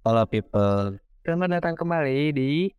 [0.00, 0.96] Halo people,
[1.28, 2.72] Selamat datang kembali di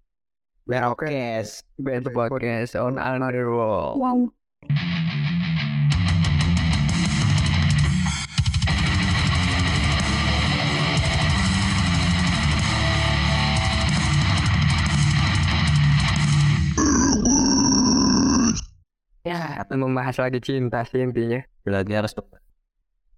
[0.66, 1.62] Berokes.
[1.78, 4.02] Band Podcast on Another World.
[4.02, 4.34] Wow.
[19.22, 21.46] Ya, akan membahas lagi cinta sih intinya.
[21.62, 22.18] Berarti harus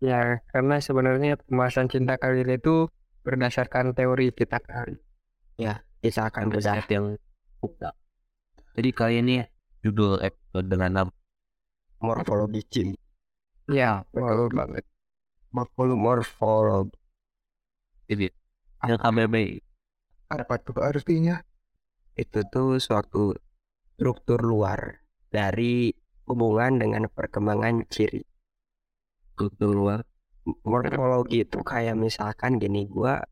[0.04, 2.92] Ya, karena sebenarnya pembahasan cinta kali ini itu
[3.24, 5.00] berdasarkan teori kita kali.
[6.04, 7.16] kita akan berbahas yang
[7.64, 7.96] buka.
[8.76, 9.36] Jadi kali ini
[9.80, 11.14] judul episode dengan nama
[12.04, 13.00] morfologi cinta.
[13.72, 14.84] Ya, betul banget.
[15.56, 17.00] Morfologi morfologi.
[18.12, 18.28] Jadi
[18.84, 19.64] yang KBBI
[20.28, 21.40] Apa tuh artinya?
[22.14, 23.34] itu tuh suatu
[23.98, 25.02] struktur luar
[25.34, 25.90] dari
[26.30, 28.22] hubungan dengan perkembangan ciri.
[29.34, 30.06] Struktur luar
[30.44, 33.24] morfologi itu kayak misalkan gini gua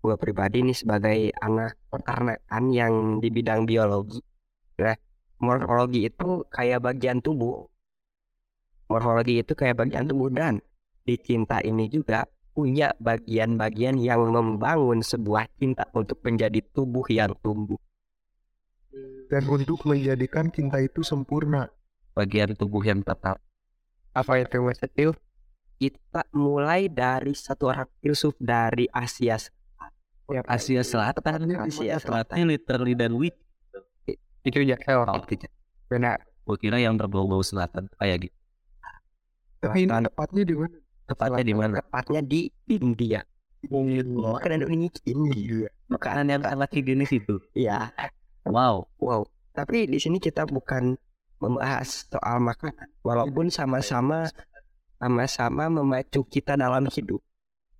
[0.00, 4.20] gua pribadi nih sebagai anak peternakan yang di bidang biologi
[4.80, 4.96] ya.
[5.36, 7.68] Morfologi itu kayak bagian tubuh.
[8.88, 10.64] Morfologi itu kayak bagian tubuh dan
[11.04, 12.24] di cinta ini juga
[12.56, 17.76] punya bagian-bagian yang membangun sebuah cinta untuk menjadi tubuh yang tumbuh.
[19.28, 21.68] Dan untuk menjadikan cinta itu sempurna.
[22.16, 23.36] bagian tubuh yang tetap.
[24.16, 25.12] Apa itu Etil?
[25.76, 29.36] Kita mulai dari satu orang filsuf dari Asia
[30.26, 32.50] Ya, Asia Selatan Asia Selatan.
[32.50, 33.38] Literally dan wit
[34.46, 35.50] itu ya oh, tidak
[35.90, 36.22] Benar.
[36.46, 38.38] gue kira yang berbau-bau selatan kayak gitu.
[39.58, 40.06] Tapi ini Selatan.
[40.06, 40.76] tepatnya di mana?
[41.06, 41.74] tepatnya di mana?
[41.82, 42.40] Tepatnya di
[42.70, 43.20] India.
[43.66, 45.66] Makanan Indonesia India.
[45.90, 47.42] Makanan yang sangat higienis itu.
[47.58, 47.90] Iya.
[48.46, 48.86] Wow.
[49.02, 49.26] Wow.
[49.50, 50.94] Tapi di sini kita bukan
[51.42, 54.30] membahas soal makanan walaupun sama-sama
[54.96, 57.20] sama-sama memacu kita dalam hidup.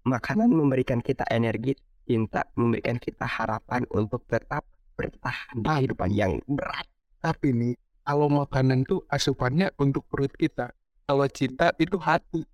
[0.06, 1.74] Makanan memberikan kita energi
[2.06, 4.62] cinta memberikan kita harapan untuk tetap
[4.94, 6.86] bertahan di kehidupan yang berat.
[7.18, 7.74] Tapi nih,
[8.06, 10.70] kalau makanan tuh asupannya untuk perut kita.
[11.10, 12.46] Kalau cinta itu hati.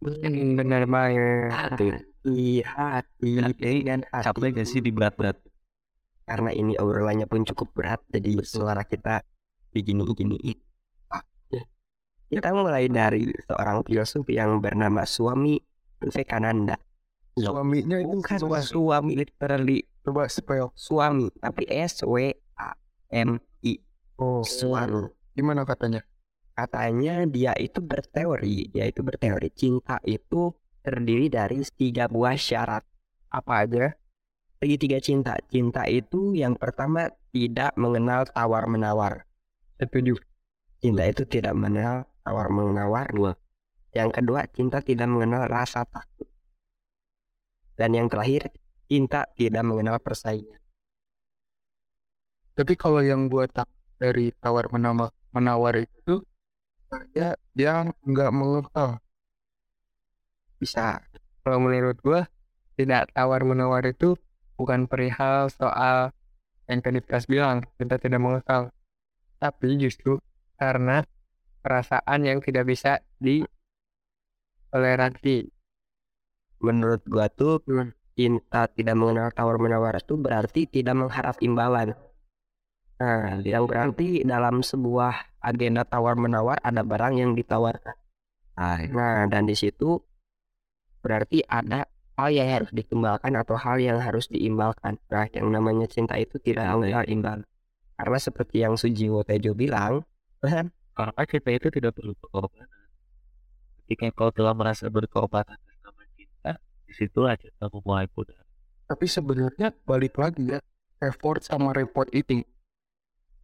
[0.00, 1.52] Hmm, Benar banget.
[1.52, 1.88] hati.
[2.24, 3.32] Iya hati.
[3.40, 5.40] Dengan hati capek gak sih di berat-berat
[6.30, 9.26] karena ini obrolannya pun cukup berat jadi suara kita
[9.74, 10.38] begini-begini
[12.30, 15.58] kita mulai dari seorang filsuf yang bernama Swami
[15.98, 16.78] Vivekananda
[17.38, 19.86] Suaminya itu bukan coba, suami literally.
[20.02, 20.74] Coba spell.
[20.74, 22.74] suami tapi S W A
[23.12, 23.78] M I.
[24.18, 25.08] Oh, suami.
[25.36, 26.02] Gimana katanya?
[26.50, 29.48] katanya dia itu berteori dia itu berteori.
[29.54, 30.52] Cinta itu
[30.84, 32.84] terdiri dari tiga buah syarat.
[33.30, 33.94] Apa aja?
[34.60, 35.40] segitiga cinta.
[35.48, 39.24] Cinta itu yang pertama tidak mengenal tawar menawar
[39.80, 40.20] Setuju.
[40.84, 43.34] cinta itu tidak mengenal tawar menawar dua.
[43.90, 46.30] Yang kedua cinta tidak mengenal rasa takut.
[47.74, 48.54] Dan yang terakhir
[48.86, 50.62] cinta tidak mengenal persaingan.
[52.54, 53.66] Tapi kalau yang gue tak
[53.98, 56.22] dari tawar menawar, menawar itu,
[57.18, 59.02] ya dia nggak mengekal.
[60.60, 61.00] bisa.
[61.40, 62.28] Kalau menurut gua
[62.76, 64.12] tidak tawar menawar itu
[64.60, 66.12] bukan perihal soal
[66.68, 68.68] yang tadi bilang kita tidak mengekal,
[69.40, 70.20] tapi justru
[70.60, 71.00] karena
[71.60, 75.50] perasaan yang tidak bisa ditoleransi.
[76.60, 77.64] menurut gua tuh
[78.12, 81.96] cinta tidak mengenal tawar menawar itu berarti tidak mengharap imbalan
[83.00, 87.96] nah yang berarti dalam sebuah agenda tawar menawar ada barang yang ditawarkan.
[88.92, 90.04] Nah dan di situ
[91.00, 91.88] berarti ada
[92.20, 96.68] hal yang harus dikembangkan atau hal yang harus diimbalkan nah yang namanya cinta itu tidak
[96.76, 97.48] mengenal imbalan
[97.96, 100.04] karena seperti yang Sujiwo Tejo bilang
[100.96, 102.80] karena cinta itu tidak perlu pengorbanan
[103.90, 106.52] ketika kau telah merasa berkorban atas nama cinta
[106.86, 108.38] di situlah cinta memulai pudar
[108.86, 110.58] Tapi sebenarnya balik lagi ya,
[110.98, 112.42] effort sama report itu.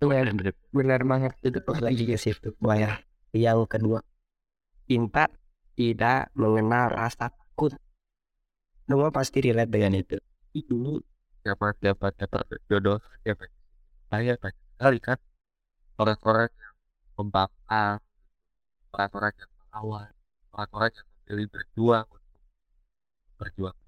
[0.02, 1.02] Benar, benar.
[1.06, 1.32] banget.
[1.38, 2.98] itu lagi ke situ ya.
[3.30, 4.02] Yang kedua.
[4.90, 5.30] Cinta
[5.78, 7.78] tidak mengenal rasa takut.
[8.90, 10.18] Semua pasti relate dengan itu.
[10.50, 10.98] Itu
[11.46, 13.46] siapa dapat dapat jodoh siapa?
[14.10, 15.18] Saya banyak sekali kan
[16.02, 16.50] orang-orang
[17.16, 17.98] membangkang
[18.92, 20.10] orang-orang yang melawan
[20.52, 22.42] orang-orang yang memilih berjuang untuk
[23.40, 23.78] berjuang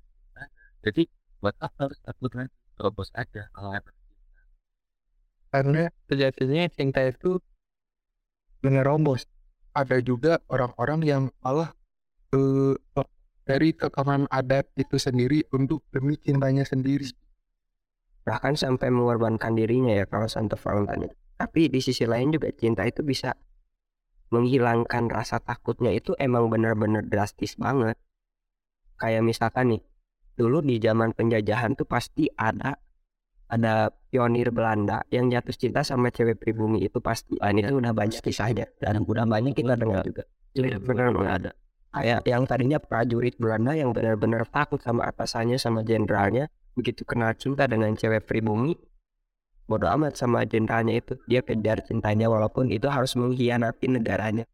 [0.85, 1.03] jadi
[1.39, 3.97] buat apa harus takut lagi terobos aja kalau emang
[5.49, 7.41] Karena sejatinya cinta itu
[8.61, 9.25] menerobos.
[9.73, 11.73] Ada juga orang-orang yang malah
[12.35, 12.75] eh,
[13.49, 17.09] dari tekanan adat itu sendiri untuk demi cintanya sendiri.
[18.29, 21.17] bahkan sampai mengorbankan dirinya ya kalau Santo Valentine itu.
[21.39, 23.31] Tapi di sisi lain juga cinta itu bisa
[24.35, 27.95] menghilangkan rasa takutnya itu emang benar-benar drastis banget.
[28.99, 29.83] Kayak misalkan nih,
[30.35, 32.75] dulu di zaman penjajahan tuh pasti ada
[33.49, 37.95] ada pionir Belanda yang jatuh cinta sama cewek pribumi itu pasti ah, ini kan udah
[37.95, 38.67] banyak kisahnya.
[38.77, 40.27] Dan udah banyak kita dengar juga.
[40.53, 41.51] Iya, benar ada.
[41.89, 47.67] Kayak yang tadinya prajurit Belanda yang benar-benar takut sama atasannya sama jenderalnya begitu kenal cinta
[47.67, 48.77] dengan cewek pribumi
[49.69, 51.15] bodoh amat sama jenderalnya itu.
[51.29, 54.49] Dia kejar cintanya walaupun itu harus mengkhianati negaranya.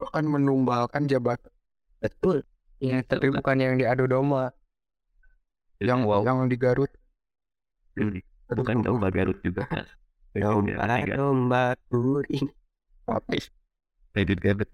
[0.00, 1.52] Bahkan menumbalkan jabatan
[2.00, 2.42] betul.
[2.80, 4.54] Iya, tapi bukan yang diadu domba.
[5.78, 6.26] yang wow.
[6.26, 6.90] yang di Garut.
[8.50, 9.68] Bukan domba Garut juga.
[10.34, 12.50] Domba domba kuring
[14.18, 14.70] Edit Garut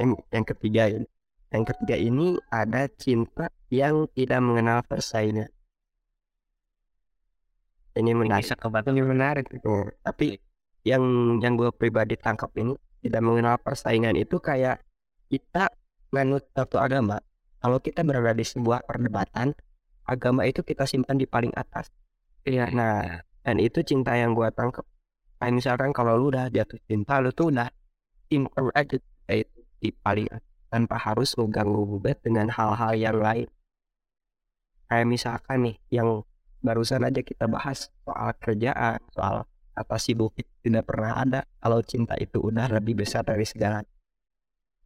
[0.00, 1.08] yang, yang ketiga ini.
[1.52, 5.52] Yang ketiga ini ada cinta yang tidak mengenal persaingan
[7.96, 9.44] ini menarik bisa Ini menarik.
[9.68, 10.40] Oh, tapi
[10.82, 11.02] yang
[11.38, 14.82] yang gue pribadi tangkap ini tidak mengenal persaingan itu kayak
[15.30, 15.70] kita
[16.14, 17.18] menurut satu agama
[17.62, 19.54] kalau kita berada di sebuah perdebatan
[20.06, 21.88] agama itu kita simpan di paling atas
[22.42, 22.74] Iya.
[22.74, 24.82] nah dan itu cinta yang gue tangkap
[25.38, 27.70] kayak misalkan kalau lu udah jatuh cinta lu tuh udah
[28.26, 28.98] simpan aja
[29.30, 33.48] itu di paling atas tanpa harus lu ganggu gugat dengan hal-hal yang lain
[34.90, 36.26] kayak misalkan nih yang
[36.62, 42.14] barusan aja kita bahas soal kerjaan soal apa sih bukit tidak pernah ada kalau cinta
[42.20, 43.82] itu udah lebih besar dari segala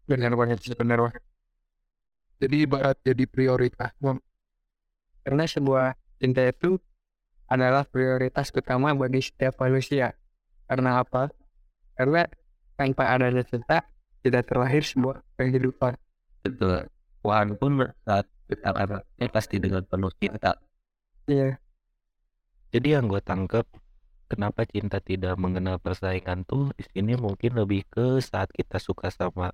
[0.07, 1.23] Benar banget, sih, benar banget.
[2.43, 4.19] jadi ibarat jadi prioritas Bang.
[5.27, 5.87] Karena sebuah
[6.23, 6.79] cinta itu
[7.51, 10.15] adalah prioritas utama bagi setiap manusia.
[10.71, 11.31] Karena apa?
[11.99, 12.23] Karena
[12.79, 13.83] tanpa adanya cinta,
[14.23, 15.95] tidak terlahir sebuah kehidupan.
[16.47, 16.87] betul
[17.27, 18.71] walaupun saat kita
[19.35, 20.55] pasti dengan penuh cinta
[21.27, 21.59] Iya.
[22.77, 23.65] Jadi yang gue tangkep
[24.29, 29.49] kenapa cinta tidak mengenal persaingan tuh di sini mungkin lebih ke saat kita suka sama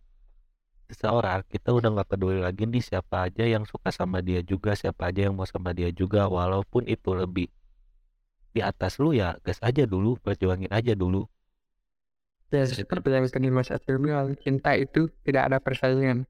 [0.91, 5.15] seseorang kita udah nggak peduli lagi nih siapa aja yang suka sama dia juga siapa
[5.15, 7.47] aja yang mau sama dia juga walaupun itu lebih
[8.53, 11.25] di atas lu ya gas aja dulu perjuangin aja dulu
[12.53, 16.29] Ya, seperti yang tadi Mas Atul bilang, cinta itu tidak ada persaingan.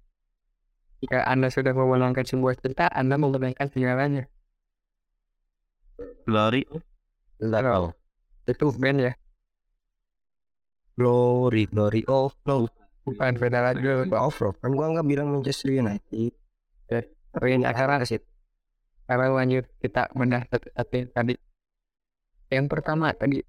[1.02, 4.31] Jika Anda sudah memenangkan sebuah cinta, Anda memenangkan segalanya.
[6.24, 6.62] Glory.
[7.42, 7.90] Lalu,
[8.46, 9.12] itu band ya,
[10.94, 12.70] glory glory of love
[13.02, 13.82] bukan beda lagi.
[13.82, 16.32] of love kan gua nggak bilang Manchester United.
[16.92, 17.04] Eh,
[17.34, 18.20] tapi ini akhirnya sih.
[19.02, 21.34] Sekarang lanjut kita yang tadi.
[22.52, 23.40] Yang pertama tadi,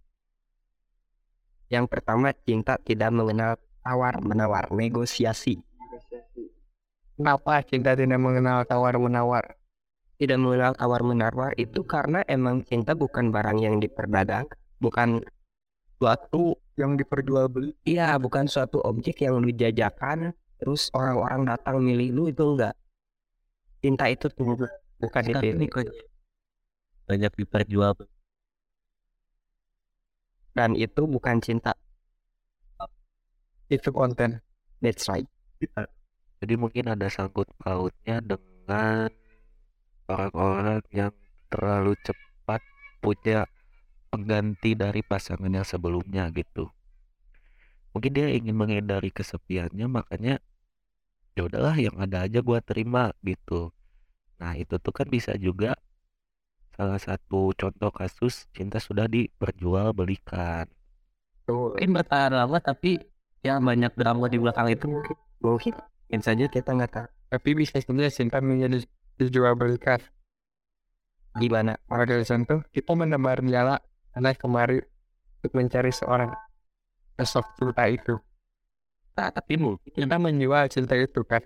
[1.70, 5.60] yang pertama cinta tidak mengenal tawar menawar negosiasi.
[7.14, 9.54] Kenapa cinta tidak mengenal tawar-menawar?
[10.24, 14.48] Tidak mengenal tawar menawar itu karena emang cinta bukan barang yang diperdagang
[14.80, 15.20] bukan
[16.00, 17.76] suatu yang diperjualbeli.
[17.84, 22.76] Iya bukan suatu objek yang dijajakan terus orang-orang datang milih lu itu enggak.
[23.84, 24.64] Cinta itu tuh
[25.04, 25.44] bukan kok
[27.04, 27.92] banyak diperjual
[30.54, 31.74] dan itu bukan cinta.
[33.68, 34.40] Itu konten.
[34.84, 35.26] that's right.
[36.44, 39.08] Jadi mungkin ada sangkut pautnya dengan
[40.10, 41.12] orang-orang yang
[41.52, 42.62] terlalu cepat
[43.04, 43.48] punya
[44.10, 46.70] pengganti dari pasangan yang sebelumnya gitu.
[47.94, 50.42] Mungkin dia ingin menghindari kesepiannya makanya
[51.38, 53.70] ya udahlah yang ada aja gua terima gitu.
[54.42, 55.78] Nah itu tuh kan bisa juga
[56.74, 60.66] salah satu contoh kasus cinta sudah diperjualbelikan
[61.48, 63.04] mungkin bertahan lama tapi
[63.44, 67.08] ya banyak drama di belakang itu mungkin mungkin mungkin saja kita nggak tahu.
[67.34, 68.86] Tapi bisa juga cinta menjadi
[69.20, 70.00] dijual belikan.
[71.42, 73.76] gimana Pada contoh, kita menebar nyala
[74.14, 74.78] karena kemari
[75.42, 76.32] untuk mencari seorang
[77.18, 78.16] sosok cinta itu.
[79.18, 81.42] nah, tapi mungkin Kita menjual cinta itu kan.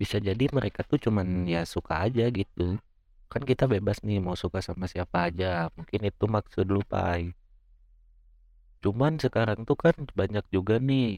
[0.00, 2.66] bisa jadi mereka tuh cuman ya suka aja gitu
[3.32, 7.22] kan kita bebas nih mau suka sama siapa aja mungkin itu maksud lu pai
[8.84, 11.08] cuman sekarang tuh kan banyak juga nih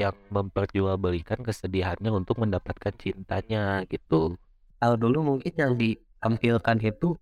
[0.00, 4.40] yang memperjualbelikan kesedihannya untuk mendapatkan cintanya gitu.
[4.80, 7.12] Kalau dulu mungkin yang ditampilkan itu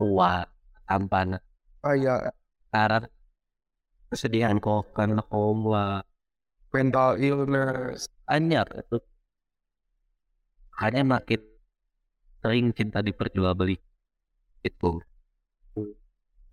[0.00, 0.48] tua
[0.88, 1.36] tampan
[1.84, 2.32] kayak
[2.68, 3.04] sekarang
[4.08, 6.00] kesedihan kok karena koma
[6.72, 8.08] mental illness.
[8.24, 8.98] Banyak itu.
[10.80, 11.40] Hanya makin
[12.40, 13.76] sering cinta diperjualbeli.
[14.64, 15.04] Itu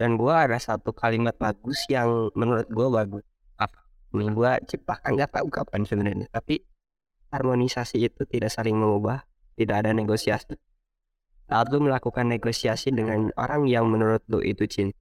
[0.03, 3.24] dan gua ada satu kalimat bagus yang menurut gua bagus
[4.20, 6.27] yang gua ciptakan tahu kapan sebenarnya.
[6.29, 6.62] Tapi
[7.34, 9.25] harmonisasi itu tidak saling mengubah
[9.58, 10.58] tidak ada negosiasi.
[11.50, 14.98] Saat lu melakukan negosiasi dengan orang yang menurut lu itu cinta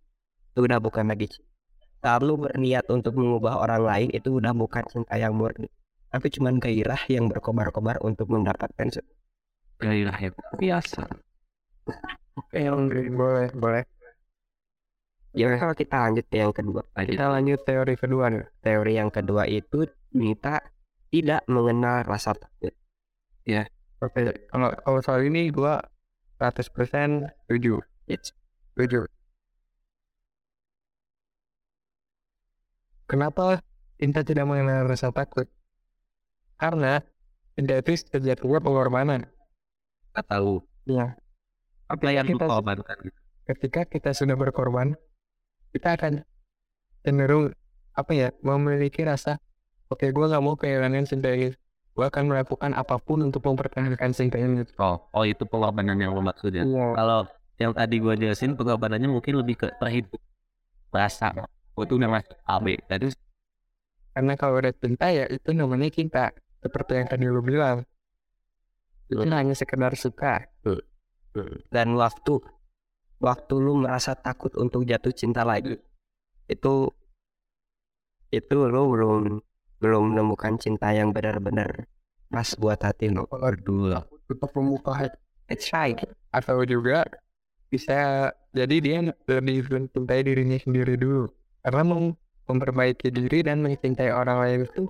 [0.53, 1.53] itu udah bukan lagi cinta
[2.03, 5.71] saat lu berniat untuk mengubah orang lain itu udah bukan cinta yang murni.
[6.11, 8.91] Tapi cuman gairah yang berkobar-kobar untuk mendapatkan
[9.79, 11.07] gairah yang biasa.
[12.37, 13.83] Oke, Andre, boleh, boleh.
[15.33, 16.85] Ya kalau kita lanjut ke yang kedua.
[16.93, 18.45] Kita lanjut teori kedua nih.
[18.61, 20.61] Teori yang kedua itu kita
[21.09, 22.73] tidak mengenal rasa takut.
[24.03, 25.81] Oke, kalau kalau soal ini gua
[26.37, 27.81] 100% setuju.
[28.11, 28.35] It's
[28.75, 29.05] Setuju.
[33.05, 33.61] Kenapa
[34.01, 35.45] Inta tidak mengenal rasa takut?
[36.57, 37.01] Karena
[37.55, 39.29] Inta itu sejatinya pengorbanan.
[40.13, 41.17] nggak tahu Iya.
[41.89, 42.99] apa yang Kita- korbankan
[43.49, 44.93] Ketika kita sudah berkorban,
[45.73, 46.13] kita akan
[47.03, 47.51] cenderung
[47.93, 49.37] apa ya memiliki rasa
[49.89, 51.53] oke gua nggak mau kehilangan cinta ini.
[51.93, 54.65] Gua akan melakukan apa pun untuk mempertahankan cinta ini.
[54.81, 56.87] oh oh itu pengorbanan yang lu maksud ya Iya.
[56.97, 57.21] kalau
[57.61, 60.17] yang tadi gua jelasin pengorbanannya mungkin lebih ke terhidup
[60.89, 61.33] rasa
[61.73, 63.13] gua tuh udah masuk AB tadi
[64.13, 66.37] Karena kalau udah cinta ya itu namanya cinta.
[66.61, 67.81] Seperti yang tadi lu bilang.
[69.09, 70.45] Itu hanya sekedar suka.
[71.73, 72.45] dan waktu
[73.23, 75.79] waktu lu merasa takut untuk jatuh cinta lagi
[76.51, 76.91] itu
[78.35, 79.39] itu lu belum
[79.79, 81.87] belum menemukan cinta yang benar-benar
[82.33, 83.29] pas buat hati lu.
[83.29, 85.19] Aduh, tetap membuka hati.
[85.47, 86.01] That's right.
[86.33, 87.05] Atau juga
[87.69, 88.99] bisa jadi dia
[89.29, 91.29] lebih mencintai dirinya sendiri dulu.
[91.61, 92.17] Karena mem-
[92.49, 94.89] memperbaiki diri dan mencintai orang lain itu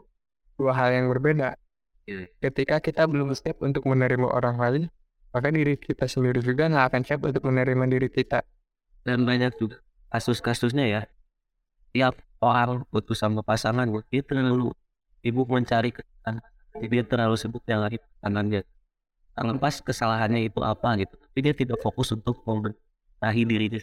[0.54, 1.58] dua hal yang berbeda.
[2.06, 2.30] Iya.
[2.38, 4.82] Ketika kita belum siap untuk menerima orang lain,
[5.32, 8.44] maka diri kita sendiri juga nggak akan siap untuk menerima diri kita.
[9.02, 9.82] dan banyak juga
[10.14, 11.02] kasus-kasusnya ya.
[11.90, 14.70] Tiap orang putus sama pasangan dia terlalu
[15.26, 16.46] sibuk mencari kesenangan
[16.86, 18.62] dia terlalu sibuk yang lagi pasangannya
[19.32, 21.14] terlepas kesalahannya itu apa gitu.
[21.16, 23.80] Tapi dia tidak fokus untuk membenahi dirinya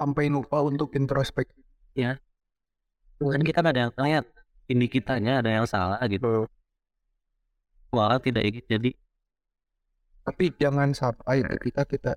[0.00, 1.60] Sampai lupa untuk introspeksi.
[3.20, 4.24] kan kita ada yang lihat
[4.72, 6.48] ini kitanya ada yang salah gitu.
[7.92, 8.90] Orang tidak ingin jadi
[10.20, 12.12] Tapi jangan sampai kita kita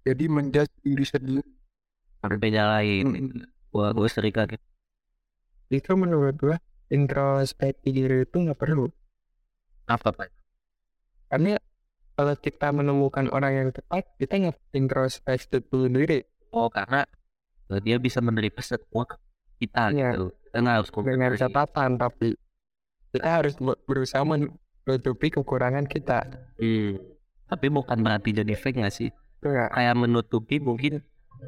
[0.00, 1.44] jadi menjudge diri sendiri.
[2.20, 3.06] sampai nyalain
[3.72, 4.60] gua gua sering kaget
[5.70, 6.56] Itu menurut gua
[6.90, 8.90] introspeksi diri itu nggak perlu.
[9.86, 10.28] apa pak
[11.30, 11.56] Karena
[12.18, 16.20] kalau kita menemukan orang yang tepat, kita nggak introspeksi dulu diri.
[16.52, 17.06] oh karena
[17.70, 19.06] eh, dia bisa menerima semua
[19.56, 20.10] kita Iya.
[20.12, 21.38] gitu kita nggak harus kompromi.
[21.38, 22.28] catatan tapi
[23.14, 24.22] kita harus ber- berusaha
[24.86, 26.26] menutupi kekurangan kita
[26.60, 27.00] Hmm.
[27.50, 29.10] Tapi bukan berarti jadi fake nggak sih?
[29.42, 29.74] Enggak.
[29.74, 31.02] Kayak menutupi mungkin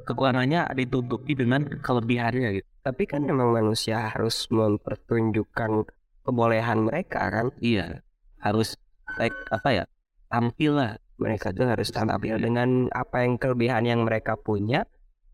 [0.09, 2.69] kekurangannya ditutupi dengan kelebihannya gitu.
[2.83, 5.87] Tapi kan memang manusia harus mempertunjukkan
[6.27, 7.55] kebolehan mereka kan.
[7.63, 8.03] Iya.
[8.43, 8.75] Harus
[9.21, 9.85] like apa ya?
[10.33, 10.93] Tampil lah.
[11.23, 14.83] Mereka tuh harus tampil dengan apa yang kelebihan yang mereka punya,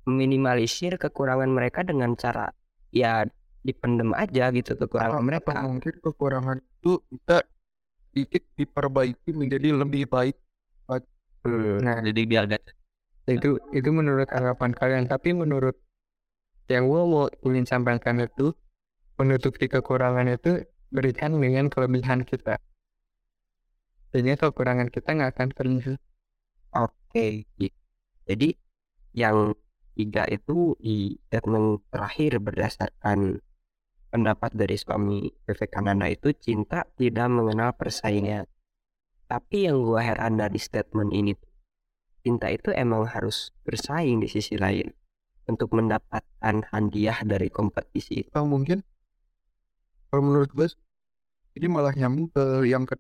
[0.05, 2.53] meminimalisir kekurangan mereka dengan cara
[2.93, 3.25] ya
[3.65, 5.65] dipendem aja gitu kekurangan mereka.
[5.65, 7.41] Mungkin kekurangan itu bisa
[8.11, 10.37] sedikit diperbaiki menjadi lebih baik.
[11.49, 12.61] Nah, Jadi biar gak
[13.29, 15.05] itu itu menurut anggapan kalian.
[15.07, 15.77] Tapi menurut
[16.69, 18.53] yang gue mau ingin sampaikan itu
[19.17, 22.57] menutupi kekurangan itu berikan dengan kelebihan kita.
[24.13, 26.01] Sehingga kekurangan kita nggak akan terlihat.
[26.73, 27.45] Oke.
[28.29, 28.49] Jadi
[29.17, 29.53] yang
[29.97, 33.41] tiga itu di statement terakhir berdasarkan
[34.09, 38.49] pendapat dari suami Vivekananda itu cinta tidak mengenal persaingan.
[39.29, 41.37] Tapi yang gua heran dari statement ini
[42.25, 44.93] cinta itu emang harus bersaing di sisi lain
[45.49, 48.29] untuk mendapatkan hadiah dari kompetisi itu.
[48.29, 48.85] Atau mungkin
[50.13, 50.69] kalau menurut gue
[51.57, 52.97] ini malah nyambung ke yang ke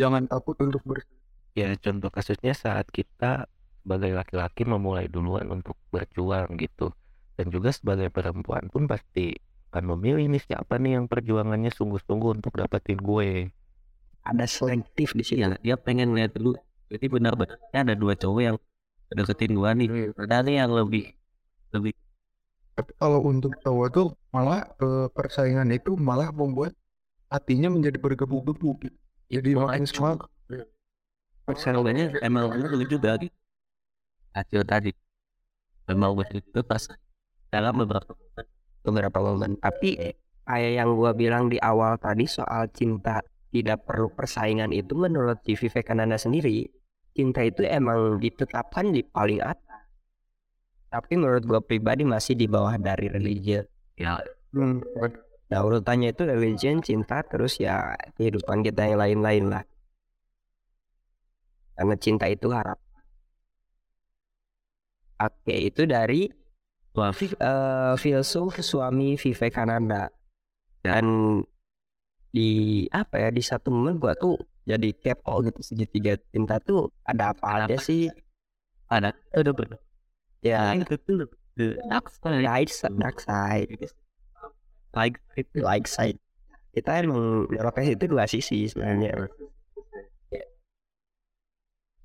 [0.00, 1.04] jangan takut untuk ber
[1.52, 3.46] ya contoh kasusnya saat kita
[3.84, 6.96] sebagai laki-laki memulai duluan untuk berjuang gitu.
[7.36, 9.32] Dan juga sebagai perempuan pun pasti
[9.72, 13.48] akan memilih nih siapa nih yang perjuangannya sungguh-sungguh untuk dapetin gue.
[14.22, 15.48] Ada selektif di sini.
[15.48, 16.54] Iya, dia pengen lihat dulu.
[16.92, 18.56] Jadi benar-benar ada dua cowok yang
[19.08, 20.12] deketin gua nih.
[20.12, 21.16] Ada nih yang lebih
[21.72, 21.96] lebih
[22.72, 26.72] tapi kalau untuk cowok tuh malah eh, persaingan itu malah membuat
[27.28, 28.98] hatinya menjadi bergebu-gebu gitu.
[29.28, 30.28] jadi makin semangat
[31.44, 33.32] persaingannya emang lu juga gitu.
[34.32, 34.96] Hasil tadi
[35.84, 36.88] memang begitu pas
[37.52, 38.16] dalam beberapa.
[38.82, 39.58] Beberapa momen.
[39.58, 40.14] Tapi
[40.46, 43.22] kayak yang gua bilang di awal tadi soal cinta
[43.54, 46.66] tidak perlu persaingan itu menurut si Vivekananda sendiri
[47.12, 49.84] cinta itu emang ditetapkan di paling atas.
[50.92, 53.64] Tapi menurut gua pribadi masih di bawah dari religion.
[53.96, 54.20] ya
[54.52, 54.84] Hmm,
[55.52, 59.64] Nah urutannya itu religion, cinta, terus ya kehidupan kita yang lain-lain lah.
[61.76, 62.80] Karena cinta itu harap.
[65.20, 66.28] Oke, itu dari
[66.96, 67.12] wah.
[67.12, 70.12] Eh, filsuf suami Vivekananda
[70.82, 71.04] dan
[72.32, 77.36] di apa ya di satu momen gua tuh jadi kepo gitu segitiga cinta tuh ada
[77.36, 78.08] apa aja sih?
[78.88, 79.12] ada.
[79.32, 79.80] Ada benar
[80.44, 80.76] ya.
[80.76, 81.16] Itu tuh
[81.56, 82.96] the dark side.
[82.98, 83.70] Dark side
[84.92, 85.16] like
[85.56, 86.20] light side.
[86.72, 89.28] Kita emang menyorotnya itu dua sisi sebenarnya.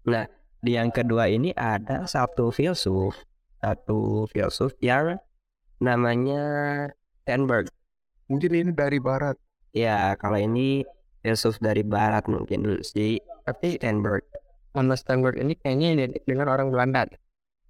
[0.08, 0.26] Nah
[0.64, 3.16] di yang kedua ini ada satu filsuf
[3.62, 5.18] satu filsuf yang
[5.82, 6.44] namanya
[7.24, 7.70] Stenberg
[8.28, 9.40] Mungkin ini dari barat.
[9.72, 10.84] ya kalau ini
[11.22, 14.26] filsuf dari barat mungkin si tapi Stenberg
[14.78, 17.10] Mas Steinberg ini kayaknya identik dengan orang Belanda.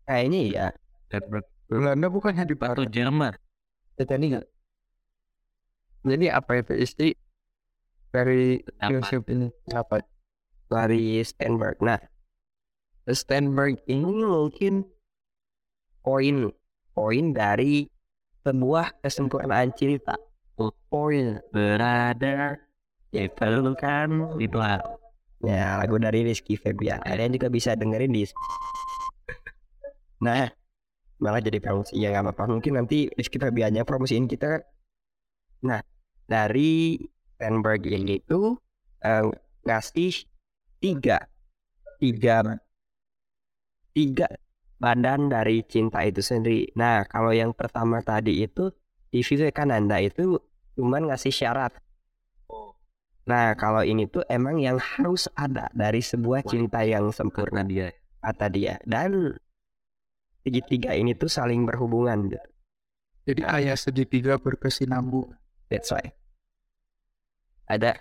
[0.03, 0.67] kayaknya ya
[1.07, 1.23] dan
[1.71, 2.91] Belanda bukannya di atau barat.
[2.91, 3.33] Jerman
[3.95, 4.47] Jadi nggak?
[6.07, 7.07] Jadi apa itu istri
[8.11, 9.47] dari filsuf ini?
[9.71, 10.03] Apa?
[10.67, 11.79] dari Stenberg.
[11.79, 11.99] Nah,
[13.07, 14.83] Stenberg ini mungkin
[16.07, 16.47] poin
[16.95, 17.83] poin dari
[18.47, 20.15] sebuah kesempurnaan cerita.
[20.87, 22.55] Poin berada
[23.11, 23.23] ya
[23.75, 24.09] kan
[24.39, 24.57] itu
[25.43, 27.03] ya lagu dari Rizky Febian.
[27.03, 28.23] Kalian juga bisa dengerin di.
[30.17, 30.49] Nah,
[31.21, 32.57] malah jadi promosi ya nggak apa-apa.
[32.57, 34.65] Mungkin nanti Rizky Febiannya promosiin kita.
[35.61, 35.77] Nah,
[36.25, 36.97] dari
[37.37, 38.57] Stenberg ini tuh
[39.05, 39.29] eh,
[39.61, 40.25] ngasih
[40.81, 41.21] tiga
[42.01, 42.57] tiga
[43.93, 44.25] tiga
[44.77, 46.73] badan dari cinta itu sendiri.
[46.77, 48.69] Nah, kalau yang pertama tadi itu
[49.09, 50.37] di Vivekananda itu
[50.77, 51.73] cuman ngasih syarat.
[53.27, 57.91] Nah, kalau ini tuh emang yang harus ada dari sebuah cinta yang sempurna dia
[58.21, 58.75] kata dia.
[58.83, 59.35] Dan
[60.43, 62.27] segitiga ini tuh saling berhubungan.
[62.31, 62.49] gitu.
[63.27, 65.35] Jadi ayah segitiga berkesinambungan.
[65.67, 66.15] That's why.
[67.67, 67.99] Ada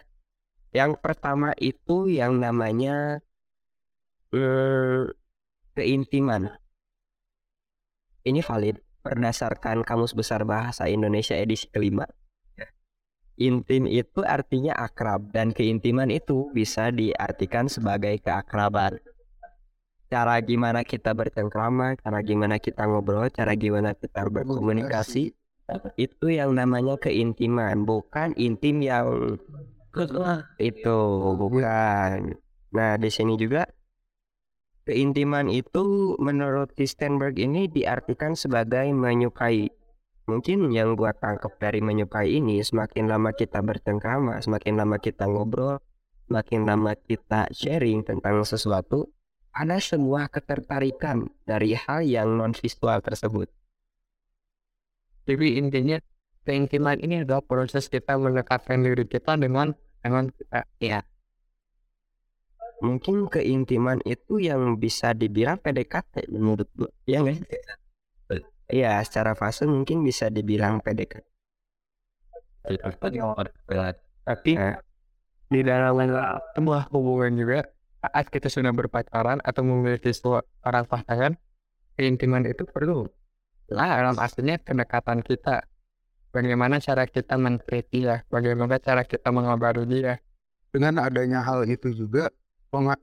[0.70, 3.18] yang pertama itu yang namanya
[4.30, 5.10] eh,
[5.74, 6.54] keintiman.
[8.26, 12.10] Ini valid berdasarkan Kamus Besar Bahasa Indonesia edisi kelima.
[13.38, 18.98] Intim itu artinya akrab dan keintiman itu bisa diartikan sebagai keakraban.
[20.10, 25.30] Cara gimana kita bercengkrama, cara gimana kita ngobrol, cara gimana kita berkomunikasi,
[25.94, 29.38] itu yang namanya keintiman, bukan intim yang
[30.58, 30.98] itu
[31.38, 32.34] bukan.
[32.74, 33.70] Nah di sini juga
[34.86, 39.68] keintiman itu menurut Stenberg ini diartikan sebagai menyukai.
[40.26, 45.78] Mungkin yang gua tangkap dari menyukai ini semakin lama kita bercengkrama, semakin lama kita ngobrol,
[46.26, 49.10] semakin lama kita sharing tentang sesuatu,
[49.54, 53.46] ada sebuah ketertarikan dari hal yang non visual tersebut.
[55.26, 55.98] Jadi intinya
[56.46, 60.30] keintiman ini adalah proses kita mendekatkan diri kita dengan dengan
[60.78, 61.15] kita.
[62.84, 66.92] Mungkin keintiman itu yang bisa dibilang PDKT menurut gua.
[67.08, 67.38] Iya nggak?
[68.66, 71.24] Iya, secara fase mungkin bisa dibilang PDKT.
[74.26, 74.76] Tapi Eh.
[75.46, 75.94] di dalam
[76.58, 77.62] sebuah hubungan juga
[78.02, 81.38] saat kita sudah berpacaran atau memiliki seorang pasangan,
[81.94, 83.06] keintiman itu perlu.
[83.70, 85.62] Lah dalam aslinya kedekatan kita.
[86.34, 90.20] Bagaimana cara kita men-treat dia, bagaimana cara kita mengabari dia.
[90.68, 92.28] Dengan adanya hal itu juga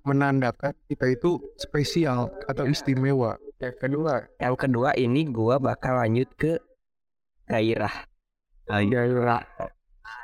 [0.03, 3.37] menandakan kita itu spesial atau istimewa.
[3.61, 6.59] Yang kedua, Yang kedua ini gua bakal lanjut ke
[7.47, 8.09] gairah.
[8.67, 9.43] gairah.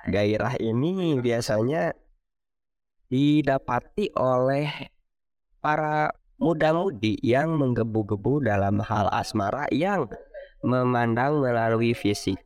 [0.08, 1.96] Gairah ini biasanya
[3.10, 4.70] didapati oleh
[5.60, 10.08] para muda-mudi yang menggebu-gebu dalam hal asmara yang
[10.64, 12.40] memandang melalui fisik.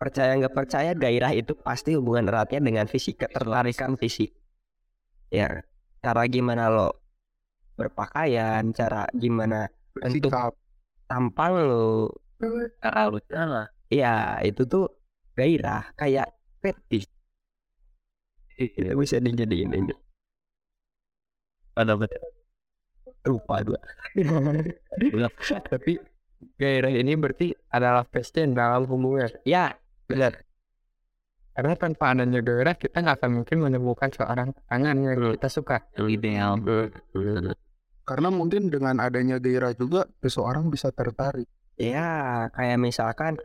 [0.00, 4.32] Percaya nggak percaya gairah itu pasti hubungan eratnya dengan fisik, ketertarikan fisik.
[5.30, 5.62] Ya,
[6.04, 6.88] cara gimana lo
[7.78, 10.52] berpakaian, cara gimana Bersikap.
[11.08, 12.12] tampang lo,
[12.82, 14.88] kalau salah ya itu tuh
[15.34, 16.28] gairah kayak
[16.60, 17.08] fetish.
[18.60, 19.94] Itu bisa dijadiin ini.
[21.76, 22.20] ada betul
[23.24, 23.80] Lupa dua.
[25.70, 25.92] Tapi
[26.56, 29.28] gairah ini berarti adalah passion dalam hubungan.
[29.44, 29.76] Ya,
[30.08, 30.40] benar.
[31.60, 35.84] Karena tanpa adanya gairah, kita nggak akan mungkin menemukan seorang pasangan yang kita suka.
[36.08, 36.56] ideal
[38.08, 41.44] Karena mungkin dengan adanya gairah juga seseorang bisa tertarik.
[41.76, 43.36] Ya, kayak misalkan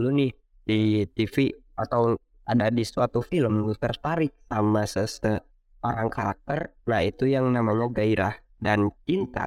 [0.00, 0.32] lu nih
[0.64, 2.16] di TV atau
[2.48, 8.32] ada di suatu film lu tertarik sama seseorang karakter, nah itu yang namanya gairah
[8.64, 9.44] dan cinta.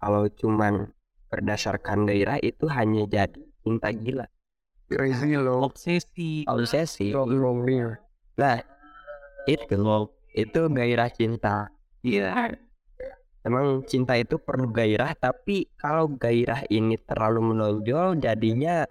[0.00, 0.88] Kalau cuman
[1.28, 4.24] berdasarkan gairah itu hanya jadi cinta gila,
[4.96, 5.64] Crazy loh.
[5.66, 7.12] obsesi obsesi.
[7.12, 7.96] Romeo.
[8.38, 8.60] Nah,
[9.48, 9.76] itu
[10.32, 11.68] itu gairah cinta.
[12.02, 12.52] iya
[13.42, 18.86] Emang cinta itu perlu gairah, tapi kalau gairah ini terlalu menonjol jadinya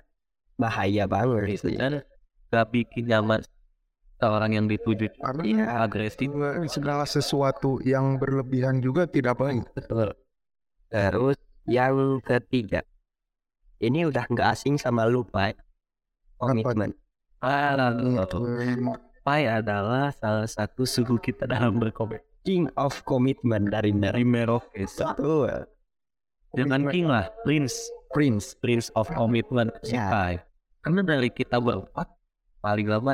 [0.59, 1.71] bahaya banget gitu.
[1.79, 2.03] dan
[2.51, 3.39] gak bikin nyaman
[4.19, 5.65] seorang yang dituju Karena Iya.
[5.87, 6.29] agresif
[6.67, 9.65] segala sesuatu yang berlebihan juga tidak baik.
[9.71, 10.19] Betul.
[10.91, 12.83] Terus yang ketiga,
[13.79, 15.23] ini udah nggak asing sama lu,
[16.41, 16.91] Komitmen.
[19.21, 22.25] Pai adalah salah satu suhu kita dalam berkomitmen.
[22.41, 24.25] King of Commitment dari Dari.
[24.25, 24.97] Merokes.
[24.97, 25.69] Betul.
[26.57, 27.77] Jangan king lah, prince,
[28.11, 28.57] Prince.
[28.59, 30.09] prince of commitment si Ya.
[30.09, 30.41] Pai.
[30.81, 32.09] Karena dari kita berempat
[32.59, 33.13] paling lama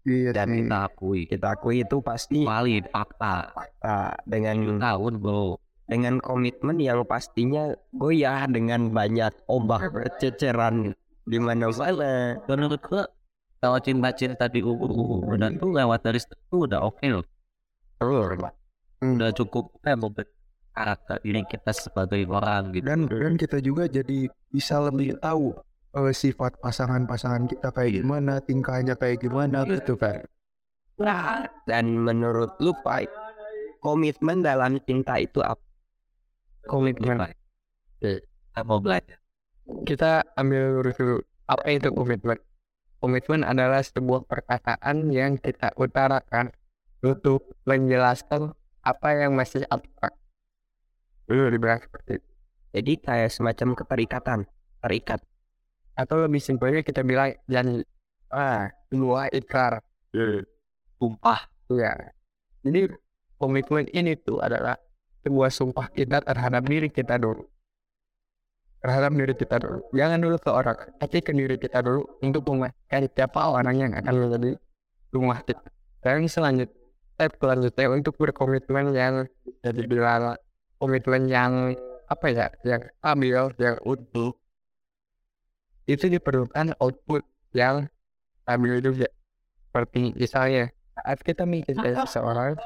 [0.00, 0.56] Iya Dan sih.
[0.64, 3.52] kita akui Kita akui itu pasti valid fakta
[3.84, 10.94] ah, dengan tahun bro dengan komitmen yang pastinya goyah dengan banyak ombak berceceran
[11.30, 12.42] di mana-mana.
[12.50, 13.06] menurut gua
[13.62, 17.22] kalau cinta-cinta di umur dan tuh lewat dari situ udah oke loh.
[19.00, 20.26] Udah cukup membentuk
[20.74, 22.84] karakter diri kita sebagai orang gitu.
[22.90, 25.54] Dan dan kita juga jadi bisa lebih tahu
[25.94, 30.26] eh, sifat pasangan-pasangan kita kayak gimana, tingkahnya kayak gimana gitu kan.
[31.64, 33.08] Dan menurut lu, Pak,
[33.80, 35.70] komitmen dalam cinta itu apa?
[36.68, 37.16] komitmen.
[38.60, 39.19] Mau belajar
[39.84, 41.18] kita ambil lurus dulu
[41.50, 42.38] apa itu komitmen
[43.00, 46.52] komitmen adalah sebuah perkataan yang kita utarakan
[47.00, 48.52] untuk menjelaskan
[48.84, 50.12] apa yang masih abstrak
[51.30, 52.28] dulu dibilang seperti itu.
[52.70, 54.40] Jadi kayak semacam keterikatan,
[54.82, 55.20] terikat.
[55.94, 57.84] atau lebih simpelnya kita bilang janji.
[58.32, 59.84] Ah sebuah ikrar.
[60.96, 61.44] Sumpah.
[61.70, 62.14] Ya
[62.60, 62.92] jadi
[63.40, 64.76] komitmen ini tuh adalah
[65.24, 67.44] sebuah sumpah kita terhadap diri kita dulu
[68.80, 69.80] terhadap diri kita dulu.
[69.92, 74.14] Jangan dulu ke orang tapi ke diri kita dulu untuk memastikan siapa orang yang akan
[74.16, 74.50] menjadi
[75.12, 75.68] rumah kita.
[76.00, 76.80] Dan selanjutnya
[77.20, 79.28] step selanjutnya untuk berkomitmen yang
[79.60, 80.40] jadi bilang
[80.80, 81.76] komitmen yang
[82.08, 84.32] apa ya yang stabil yang utuh.
[85.84, 87.20] Itu diperlukan output
[87.52, 87.92] yang
[88.40, 89.12] stabil juga.
[89.68, 92.56] Seperti misalnya saat kita mencintai seseorang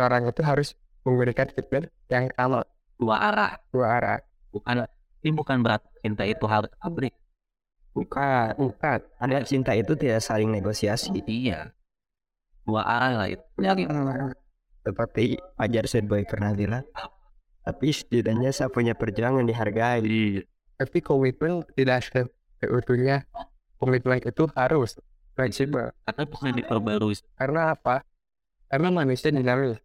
[0.00, 0.72] orang itu harus
[1.04, 2.64] memberikan feedback yang sama.
[2.96, 3.60] Dua arah.
[3.68, 4.18] Dua arah.
[4.48, 4.88] Bukan
[5.22, 7.14] ini bukan berarti cinta itu harus pabrik
[7.98, 9.02] Bukan, bukan.
[9.18, 11.10] Ada cinta itu tidak saling negosiasi.
[11.26, 11.74] iya.
[12.62, 13.42] Dua arah lah itu.
[14.86, 16.86] Seperti Fajar Boy pernah bilang.
[17.66, 20.46] Tapi setidaknya saya punya perjuangan dihargai.
[20.78, 22.30] tapi komitmen tidak se-
[22.62, 23.26] seutuhnya.
[23.82, 24.94] Komitmen itu harus
[25.34, 25.90] fleksibel.
[26.06, 27.18] Karena bukan diperbarui.
[27.34, 28.06] Karena apa?
[28.70, 29.82] Karena manusia dinamis.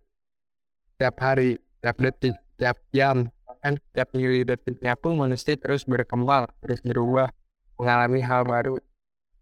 [1.01, 6.83] Tiap hari tiap detik tiap jam kan tiap mili detiknya pun manusia terus berkembang terus
[6.83, 7.31] berubah
[7.79, 8.75] mengalami hal baru.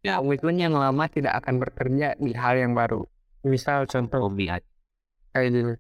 [0.05, 3.01] Ya komitmen yang lama tidak akan bekerja di hal yang baru.
[3.41, 4.53] Misal contoh hobi
[5.33, 5.73] kayak gini.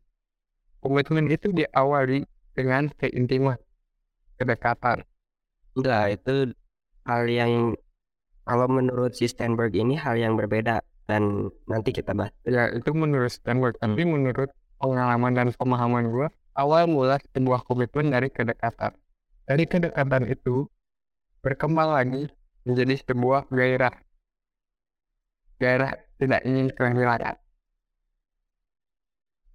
[0.81, 2.25] Komitmen itu diawali
[2.57, 3.57] dengan keintiman
[4.41, 5.05] kedekatan.
[5.77, 6.57] Enggak, itu
[7.05, 7.77] hal yang
[8.41, 12.33] kalau menurut si Steinberg ini hal yang berbeda dan nanti kita bahas.
[12.47, 14.49] ya itu menurut Stanford tapi menurut
[14.81, 16.27] pengalaman dan pemahaman gua
[16.61, 18.93] awal mula sebuah komitmen dari kedekatan.
[19.49, 20.69] Dari kedekatan itu
[21.41, 22.29] berkembang lagi
[22.63, 23.95] menjadi sebuah gairah.
[25.57, 27.35] Gairah tidak ingin kehilangan.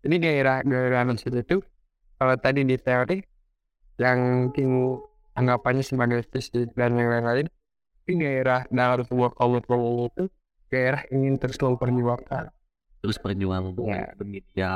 [0.02, 1.62] Jadi gairah gairah itu
[2.18, 3.18] kalau tadi di teori
[4.02, 5.02] yang timu
[5.38, 7.46] anggapannya sebagai fisik dan yang lain-lain
[8.06, 10.24] tapi gairah dalam sebuah komitmen itu
[10.70, 12.54] gairah ingin terus memperjuangkan.
[13.02, 14.14] Terus berjuang Ya.
[14.54, 14.72] dia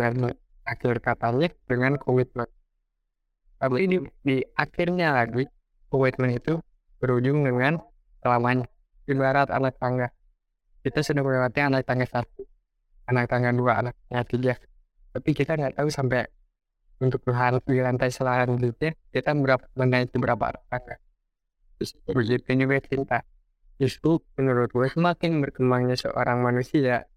[0.00, 0.32] dan
[0.70, 2.46] akhir katanya dengan komitmen.
[3.58, 5.44] Tapi di, di akhirnya lagi
[5.90, 6.62] komitmen itu
[7.02, 7.82] berujung dengan
[8.22, 8.70] selamanya.
[9.10, 10.08] Ibarat anak tangga.
[10.80, 12.46] Kita sudah melewati anak tangga satu,
[13.10, 14.54] anak tangga dua, anak tangga tiga.
[15.10, 16.24] Tapi kita nggak tahu sampai
[17.02, 20.96] untuk berharap di lantai selanjutnya kita berapa menaiki berapa tangga.
[21.80, 23.18] Terus begitu juga cinta.
[23.80, 27.08] Justru menurut gue semakin berkembangnya seorang manusia,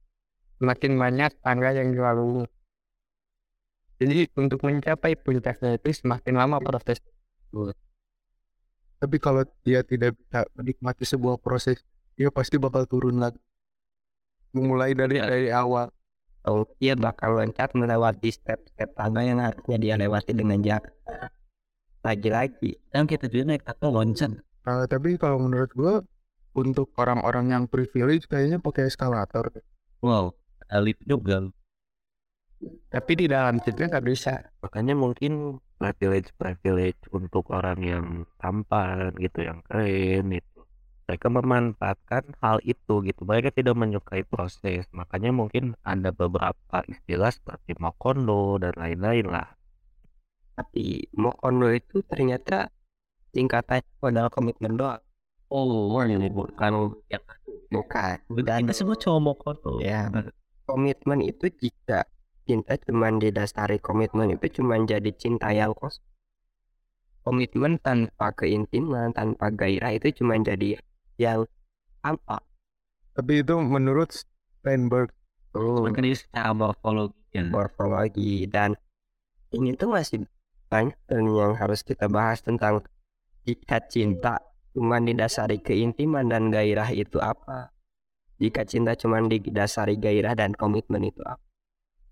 [0.64, 2.48] semakin banyak tangga yang dilalui.
[4.04, 7.00] Jadi untuk mencapai puncaknya itu semakin lama proses.
[9.00, 11.80] Tapi kalau dia tidak bisa menikmati sebuah proses,
[12.20, 13.40] dia pasti bakal turun lagi.
[14.52, 15.26] Memulai dari Ya.
[15.26, 15.88] dari awal.
[16.44, 20.92] Oh, dia bakal loncat melewati step-step tangga yang harusnya dia lewati dengan jarak.
[22.04, 26.04] Lagi-lagi, dan kita juga naik atau loncat Nah, tapi kalau menurut gua
[26.56, 29.52] untuk orang-orang yang privilege kayaknya pakai eskalator.
[30.04, 30.32] wow
[30.84, 31.48] lift juga
[32.90, 34.42] Tapi di dalam situ nggak bisa.
[34.64, 38.06] makanya mungkin privilege privilege untuk orang yang
[38.40, 40.60] tampan gitu yang keren itu
[41.04, 47.76] mereka memanfaatkan hal itu gitu mereka tidak menyukai proses makanya mungkin ada beberapa istilah seperti
[47.76, 49.52] mokondo dan lain-lain lah
[50.54, 52.70] tapi Mokono itu ternyata
[53.34, 55.02] singkatan modal komitmen doang.
[55.50, 57.24] oh ini bukan yang
[57.74, 59.78] bukan dan Kita semua cowok kotor.
[59.82, 60.14] ya
[60.70, 62.06] komitmen itu jika
[62.44, 66.04] cinta cuma didasari komitmen itu cuma jadi cinta yang kos.
[67.24, 70.76] Komitmen tanpa keintiman tanpa gairah itu cuma jadi
[71.16, 71.48] yang
[72.04, 72.44] apa?
[73.16, 75.16] Tapi itu menurut Steinberg.
[75.56, 75.88] oh,
[77.54, 78.50] morfologi.
[78.50, 78.76] dan
[79.54, 80.28] ini tuh masih
[80.68, 82.82] banyak dan yang harus kita bahas tentang
[83.46, 84.42] jika cinta
[84.74, 87.72] cuma didasari keintiman dan gairah itu apa?
[88.42, 91.43] Jika cinta cuma didasari gairah dan komitmen itu apa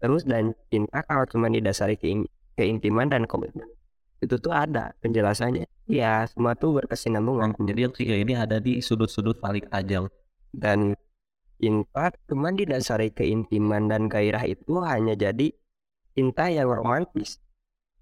[0.02, 3.70] terus dan cinta kalau cuma didasari kein- keintiman dan komitmen.
[4.22, 5.66] Itu tuh ada penjelasannya.
[5.90, 7.58] Ya semua tuh berkesinambungan.
[7.58, 10.10] Jadi yang tiga ini ada di sudut-sudut paling tajam.
[10.52, 11.00] dan
[11.62, 15.56] cinta cuma didasari keintiman dan gairah itu hanya jadi
[16.16, 17.40] cinta yang romantis.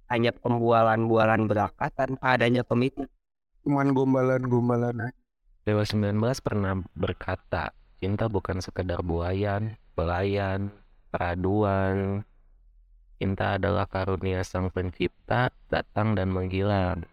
[0.09, 3.09] Hanya pembualan-bualan belaka tanpa adanya komitmen.
[3.63, 5.13] Cuman gombalan-gombalan.
[5.67, 10.73] Dewa 19 pernah berkata, cinta bukan sekedar buayan, belayan,
[11.09, 12.23] peraduan.
[13.19, 17.03] Cinta adalah karunia sang pencipta, datang dan menghilang.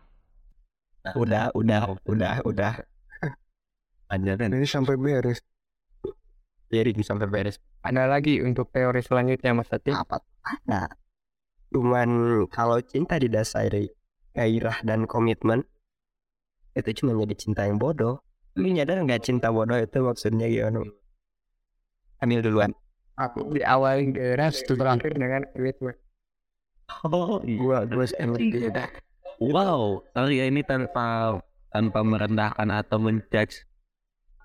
[1.15, 2.75] udah udah udah udah
[4.11, 5.39] Ajaran Ini sampai beres.
[6.67, 9.95] jadi sampai beres Ada lagi untuk teori selanjutnya Mas Ati.
[9.95, 10.91] apa ada
[11.71, 13.91] cuman kalau cinta didasari
[14.35, 15.63] gairah dan komitmen
[16.75, 18.23] itu cuma jadi cinta yang bodoh
[18.59, 20.83] lu nyadar nggak cinta bodoh itu maksudnya gimana
[22.23, 22.71] ambil duluan
[23.17, 25.97] Aku di awal gairah itu terakhir dengan komitmen.
[27.03, 28.71] Oh, Gua gua MLD.
[29.41, 30.05] wow.
[30.13, 31.41] Sorry ya ini tanpa
[31.73, 33.65] tanpa merendahkan atau menjudge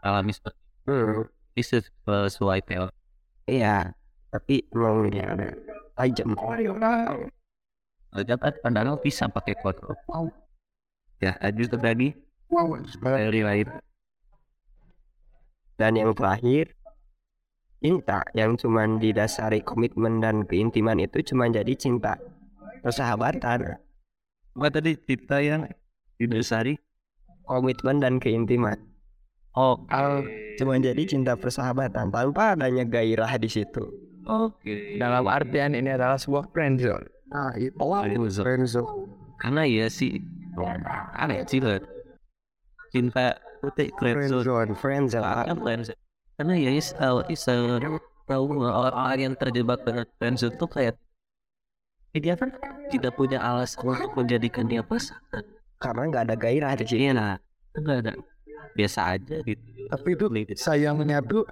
[0.01, 0.57] alami seperti
[0.89, 1.29] hmm.
[1.55, 1.69] is
[2.03, 2.91] sesuai teori.
[3.45, 3.93] iya
[4.33, 5.31] tapi emang ya
[5.95, 6.33] tajam
[8.11, 9.95] Dapat padahal bisa pakai kontrol.
[10.11, 10.27] Wow.
[11.23, 12.11] Ya, lanjut tadi
[12.51, 13.67] Wow, teori lain.
[15.79, 16.75] dan yang terakhir
[17.81, 22.21] cinta yang cuma didasari komitmen dan keintiman itu cuma jadi cinta
[22.85, 23.81] persahabatan
[24.53, 25.65] Apa tadi cinta yang
[26.15, 26.77] didasari?
[27.41, 28.77] komitmen dan keintiman
[29.51, 29.83] Oh,
[30.55, 33.83] cuma jadi cinta persahabatan tanpa adanya gairah di situ
[34.23, 34.95] oke.
[34.95, 37.03] Dalam artian ini adalah sebuah friendzone.
[37.31, 38.45] Nah, itu Friendzone.
[38.47, 38.89] friendzone.
[39.41, 40.19] Karena ya sih
[41.15, 41.59] aneh sih.
[42.93, 44.75] Cinta putih friendzone.
[44.75, 45.47] Friendzone.
[45.47, 46.00] Kan friendzone.
[46.41, 50.97] Karena ya is tahu is orang-orang yang terjebak dengan friendzone tuh kayak
[52.17, 52.49] dia kan
[52.89, 55.45] tidak punya alasan untuk menjadikan dia pasangan.
[55.77, 57.37] karena nggak ada gairah di sini Iya nah,
[57.77, 58.11] enggak ada.
[58.73, 59.61] Biasa aja gitu.
[59.85, 60.25] Tapi itu
[60.57, 61.45] sayangnya tuh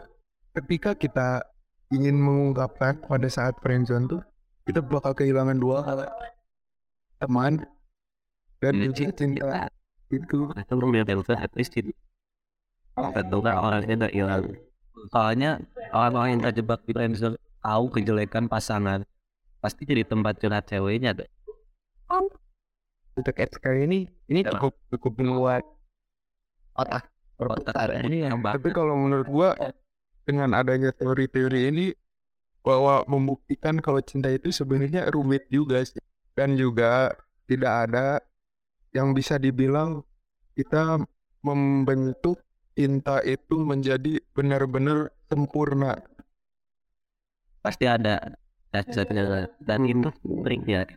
[0.58, 1.46] ketika kita
[1.94, 4.26] ingin mengungkapkan pada saat friendzone tuh
[4.66, 6.10] kita bakal kehilangan dua hal
[7.22, 7.62] teman
[8.58, 9.70] dan Iya, juga cinta.
[10.10, 10.50] Itu.
[10.50, 11.94] Itu belum dia telepon at least itu.
[12.98, 14.50] Orangnya nggak hilang.
[15.08, 15.64] Soalnya
[15.96, 19.08] orang-orang yang terjebak di friendzone tahu kejelekan pasangan.
[19.60, 21.30] Pasti jadi tempat curhat ceweknya deh.
[23.20, 25.64] Untuk SK ini ini cukup cukup membuat
[26.76, 27.12] otak.
[27.40, 27.76] Otak.
[28.04, 29.50] Ini yang tapi kalau menurut gua
[30.24, 31.86] dengan adanya teori-teori ini
[32.64, 36.00] bahwa membuktikan kalau cinta itu sebenarnya rumit juga sih.
[36.36, 37.12] Dan juga
[37.52, 38.24] tidak ada
[38.96, 40.08] yang bisa dibilang
[40.56, 41.04] kita
[41.44, 42.40] membentuk
[42.80, 46.00] cinta itu menjadi benar-benar sempurna
[47.60, 48.40] Pasti ada
[48.72, 50.08] cacat-cacat dan itu
[50.48, 50.88] triknya.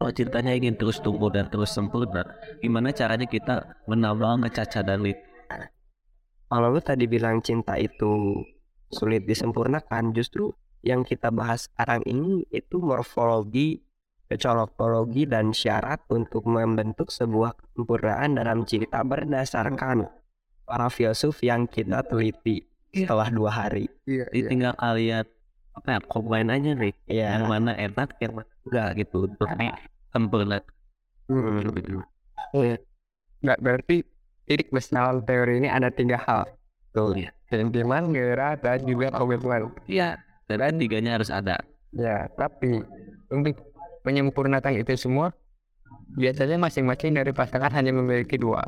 [0.00, 2.24] Kalau cintanya ingin terus tumbuh dan terus sempurna,
[2.64, 5.20] gimana caranya kita menambah kecacatan itu?
[6.50, 8.42] kalau lu tadi bilang cinta itu
[8.90, 10.50] sulit disempurnakan justru
[10.82, 13.86] yang kita bahas sekarang ini itu morfologi
[14.26, 20.10] cocolokologi dan syarat untuk membentuk sebuah kesempurnaan dalam cinta berdasarkan
[20.70, 22.62] para filsuf yang kita teliti
[22.94, 23.90] setelah dua hari.
[24.06, 24.46] Iya Jadi iya.
[24.46, 25.24] Tinggal kalian
[25.70, 29.48] apa ya combine aja nih ya yang mana enak yang mana enggak gitu untuk
[30.14, 30.58] sempurna.
[33.40, 33.96] Nggak berarti
[34.46, 36.46] titik besar teori ini ada tiga hal.
[36.90, 37.26] Betul.
[37.26, 39.74] Ya Keintiman, gairah, dan juga komitmen.
[39.90, 41.58] iya dan tiganya harus ada.
[41.90, 42.78] Ya, tapi
[43.26, 43.58] untuk
[44.06, 45.34] menyempurnakan itu semua,
[46.14, 48.62] biasanya masing-masing dari pasangan hanya memiliki dua.